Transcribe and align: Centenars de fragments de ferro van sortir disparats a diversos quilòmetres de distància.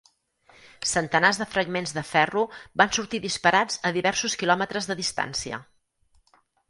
Centenars 0.91 1.39
de 1.41 1.45
fragments 1.51 1.93
de 1.97 2.03
ferro 2.13 2.43
van 2.83 2.91
sortir 2.99 3.19
disparats 3.27 3.77
a 3.91 3.93
diversos 3.99 4.37
quilòmetres 4.45 4.91
de 4.93 4.97
distància. 5.03 5.61